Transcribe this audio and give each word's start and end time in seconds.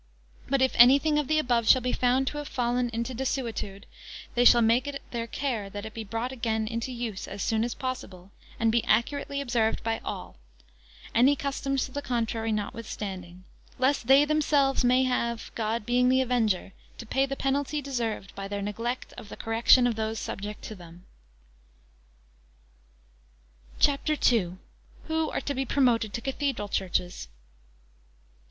But 0.49 0.63
if 0.63 0.71
anything 0.77 1.19
of 1.19 1.27
the 1.27 1.37
above 1.37 1.67
shall 1.67 1.79
be 1.79 1.91
found 1.91 2.25
to 2.25 2.39
have 2.39 2.47
fallen 2.47 2.89
into 2.89 3.13
desuetude, 3.13 3.85
they 4.33 4.43
shall 4.43 4.63
make 4.63 4.87
it 4.87 4.99
their 5.11 5.27
care 5.27 5.69
that 5.69 5.85
it 5.85 5.93
be 5.93 6.03
brought 6.03 6.31
again 6.31 6.67
into 6.67 6.91
use 6.91 7.27
as 7.27 7.43
soon 7.43 7.63
as 7.63 7.75
possible, 7.75 8.31
and 8.59 8.71
be 8.71 8.83
accurately 8.85 9.39
observed 9.39 9.83
by 9.83 10.01
all; 10.03 10.37
any 11.13 11.35
customs 11.35 11.85
to 11.85 11.91
the 11.91 12.01
contrary 12.01 12.51
notwithstanding; 12.51 13.43
lest 13.77 14.07
they 14.07 14.25
themselves 14.25 14.83
may 14.83 15.03
have, 15.03 15.51
God 15.53 15.85
being 15.85 16.09
the 16.09 16.21
avenger, 16.21 16.73
to 16.97 17.05
pay 17.05 17.27
the 17.27 17.35
penalty 17.35 17.79
deserved 17.79 18.33
by 18.33 18.47
their 18.47 18.63
neglect 18.63 19.13
of 19.19 19.29
the 19.29 19.37
correction 19.37 19.85
of 19.85 19.93
those 19.95 20.17
subject 20.17 20.63
to 20.63 20.73
them. 20.73 21.05
CHAPTER 23.79 24.13
II. 24.33 24.53
Who 25.03 25.29
are 25.29 25.41
to 25.41 25.53
be 25.53 25.63
promoted 25.63 26.11
to 26.13 26.21
Cathedral 26.21 26.69
Churches. 26.69 27.27